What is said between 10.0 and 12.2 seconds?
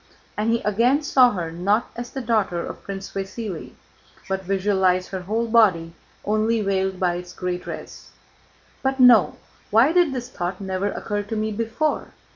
this thought never occur to me before?"